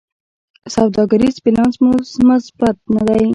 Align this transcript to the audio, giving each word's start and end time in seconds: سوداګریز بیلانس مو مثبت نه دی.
سوداګریز 0.75 1.35
بیلانس 1.43 1.75
مو 1.81 1.91
مثبت 2.29 2.75
نه 2.95 3.01
دی. 3.07 3.23